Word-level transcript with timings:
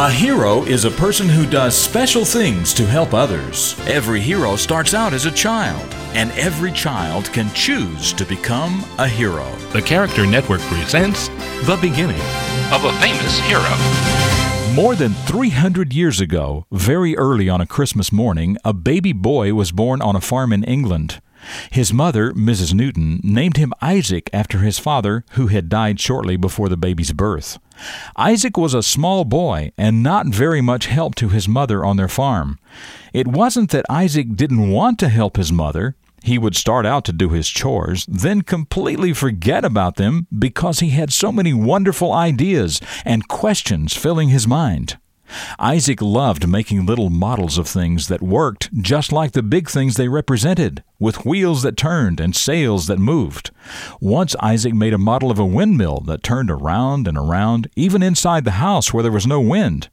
A 0.00 0.12
hero 0.12 0.62
is 0.62 0.84
a 0.84 0.92
person 0.92 1.28
who 1.28 1.44
does 1.44 1.76
special 1.76 2.24
things 2.24 2.72
to 2.74 2.86
help 2.86 3.14
others. 3.14 3.74
Every 3.88 4.20
hero 4.20 4.54
starts 4.54 4.94
out 4.94 5.12
as 5.12 5.26
a 5.26 5.30
child, 5.32 5.92
and 6.14 6.30
every 6.38 6.70
child 6.70 7.24
can 7.32 7.52
choose 7.52 8.12
to 8.12 8.24
become 8.24 8.84
a 8.98 9.08
hero. 9.08 9.50
The 9.72 9.82
Character 9.82 10.24
Network 10.24 10.60
presents 10.60 11.26
The 11.66 11.76
Beginning 11.80 12.20
of 12.70 12.84
a 12.84 12.92
Famous 13.00 13.40
Hero. 13.40 13.74
More 14.72 14.94
than 14.94 15.14
300 15.26 15.92
years 15.92 16.20
ago, 16.20 16.64
very 16.70 17.16
early 17.16 17.48
on 17.48 17.60
a 17.60 17.66
Christmas 17.66 18.12
morning, 18.12 18.56
a 18.64 18.72
baby 18.72 19.12
boy 19.12 19.52
was 19.52 19.72
born 19.72 20.00
on 20.00 20.14
a 20.14 20.20
farm 20.20 20.52
in 20.52 20.62
England. 20.62 21.20
His 21.70 21.92
mother, 21.92 22.32
Mrs. 22.32 22.74
Newton, 22.74 23.20
named 23.22 23.56
him 23.56 23.72
Isaac 23.80 24.28
after 24.32 24.58
his 24.58 24.78
father, 24.78 25.24
who 25.32 25.48
had 25.48 25.68
died 25.68 26.00
shortly 26.00 26.36
before 26.36 26.68
the 26.68 26.76
baby's 26.76 27.12
birth. 27.12 27.58
Isaac 28.16 28.56
was 28.56 28.74
a 28.74 28.82
small 28.82 29.24
boy 29.24 29.72
and 29.78 30.02
not 30.02 30.26
very 30.26 30.60
much 30.60 30.86
help 30.86 31.14
to 31.16 31.28
his 31.28 31.48
mother 31.48 31.84
on 31.84 31.96
their 31.96 32.08
farm. 32.08 32.58
It 33.12 33.28
wasn't 33.28 33.70
that 33.70 33.86
Isaac 33.88 34.34
didn't 34.34 34.70
want 34.70 34.98
to 35.00 35.08
help 35.08 35.36
his 35.36 35.52
mother. 35.52 35.94
He 36.22 36.38
would 36.38 36.56
start 36.56 36.84
out 36.84 37.04
to 37.04 37.12
do 37.12 37.28
his 37.28 37.48
chores, 37.48 38.04
then 38.08 38.42
completely 38.42 39.12
forget 39.12 39.64
about 39.64 39.96
them 39.96 40.26
because 40.36 40.80
he 40.80 40.90
had 40.90 41.12
so 41.12 41.30
many 41.30 41.54
wonderful 41.54 42.12
ideas 42.12 42.80
and 43.04 43.28
questions 43.28 43.94
filling 43.94 44.28
his 44.28 44.46
mind. 44.46 44.98
Isaac 45.58 46.00
loved 46.00 46.48
making 46.48 46.86
little 46.86 47.10
models 47.10 47.58
of 47.58 47.68
things 47.68 48.08
that 48.08 48.22
worked 48.22 48.72
just 48.74 49.12
like 49.12 49.32
the 49.32 49.42
big 49.42 49.68
things 49.68 49.94
they 49.94 50.08
represented, 50.08 50.82
with 50.98 51.24
wheels 51.24 51.62
that 51.62 51.76
turned 51.76 52.20
and 52.20 52.34
sails 52.34 52.86
that 52.86 52.98
moved. 52.98 53.50
Once 54.00 54.34
Isaac 54.40 54.74
made 54.74 54.94
a 54.94 54.98
model 54.98 55.30
of 55.30 55.38
a 55.38 55.44
windmill 55.44 56.00
that 56.06 56.22
turned 56.22 56.50
around 56.50 57.06
and 57.08 57.16
around, 57.16 57.70
even 57.76 58.02
inside 58.02 58.44
the 58.44 58.52
house 58.52 58.92
where 58.92 59.02
there 59.02 59.12
was 59.12 59.26
no 59.26 59.40
wind. 59.40 59.88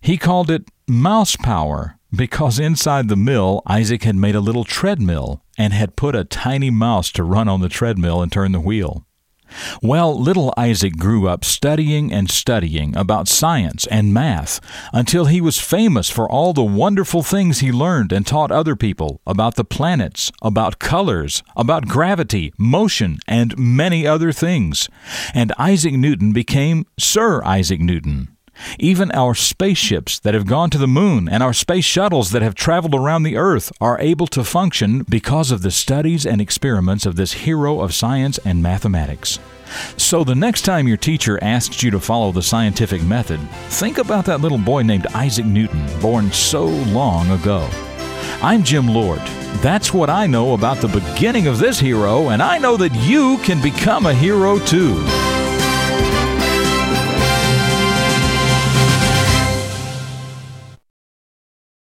He 0.00 0.16
called 0.16 0.50
it 0.50 0.70
mouse 0.86 1.36
power 1.36 1.98
because 2.14 2.58
inside 2.58 3.08
the 3.08 3.16
mill 3.16 3.62
Isaac 3.66 4.04
had 4.04 4.16
made 4.16 4.34
a 4.34 4.40
little 4.40 4.64
treadmill 4.64 5.42
and 5.58 5.72
had 5.72 5.96
put 5.96 6.14
a 6.14 6.24
tiny 6.24 6.70
mouse 6.70 7.10
to 7.12 7.24
run 7.24 7.48
on 7.48 7.60
the 7.60 7.68
treadmill 7.68 8.22
and 8.22 8.30
turn 8.30 8.52
the 8.52 8.60
wheel. 8.60 9.04
Well, 9.82 10.18
little 10.18 10.52
Isaac 10.56 10.96
grew 10.96 11.28
up 11.28 11.44
studying 11.44 12.12
and 12.12 12.30
studying 12.30 12.96
about 12.96 13.28
science 13.28 13.86
and 13.86 14.12
math 14.12 14.60
until 14.92 15.26
he 15.26 15.40
was 15.40 15.58
famous 15.58 16.10
for 16.10 16.30
all 16.30 16.52
the 16.52 16.62
wonderful 16.62 17.22
things 17.22 17.58
he 17.58 17.72
learned 17.72 18.12
and 18.12 18.26
taught 18.26 18.50
other 18.50 18.76
people 18.76 19.20
about 19.26 19.56
the 19.56 19.64
planets, 19.64 20.30
about 20.42 20.78
colors, 20.78 21.42
about 21.56 21.88
gravity, 21.88 22.52
motion, 22.58 23.18
and 23.26 23.56
many 23.58 24.06
other 24.06 24.32
things. 24.32 24.88
And 25.34 25.52
Isaac 25.58 25.94
Newton 25.94 26.32
became 26.32 26.86
Sir 26.98 27.42
Isaac 27.44 27.80
Newton. 27.80 28.35
Even 28.78 29.10
our 29.12 29.34
spaceships 29.34 30.18
that 30.20 30.34
have 30.34 30.46
gone 30.46 30.70
to 30.70 30.78
the 30.78 30.86
moon 30.86 31.28
and 31.28 31.42
our 31.42 31.52
space 31.52 31.84
shuttles 31.84 32.30
that 32.30 32.42
have 32.42 32.54
traveled 32.54 32.94
around 32.94 33.22
the 33.22 33.36
Earth 33.36 33.72
are 33.80 34.00
able 34.00 34.26
to 34.28 34.44
function 34.44 35.04
because 35.08 35.50
of 35.50 35.62
the 35.62 35.70
studies 35.70 36.26
and 36.26 36.40
experiments 36.40 37.06
of 37.06 37.16
this 37.16 37.32
hero 37.32 37.80
of 37.80 37.94
science 37.94 38.38
and 38.44 38.62
mathematics. 38.62 39.38
So, 39.96 40.22
the 40.22 40.34
next 40.34 40.62
time 40.62 40.86
your 40.86 40.96
teacher 40.96 41.42
asks 41.42 41.82
you 41.82 41.90
to 41.90 42.00
follow 42.00 42.30
the 42.30 42.42
scientific 42.42 43.02
method, 43.02 43.40
think 43.68 43.98
about 43.98 44.24
that 44.26 44.40
little 44.40 44.58
boy 44.58 44.82
named 44.82 45.06
Isaac 45.08 45.44
Newton, 45.44 45.84
born 46.00 46.30
so 46.30 46.66
long 46.66 47.30
ago. 47.32 47.68
I'm 48.42 48.62
Jim 48.62 48.86
Lord. 48.86 49.20
That's 49.62 49.92
what 49.92 50.10
I 50.10 50.26
know 50.26 50.54
about 50.54 50.76
the 50.78 50.88
beginning 50.88 51.46
of 51.46 51.58
this 51.58 51.80
hero, 51.80 52.28
and 52.28 52.42
I 52.42 52.58
know 52.58 52.76
that 52.76 52.94
you 52.94 53.38
can 53.38 53.60
become 53.60 54.06
a 54.06 54.14
hero 54.14 54.58
too. 54.60 54.94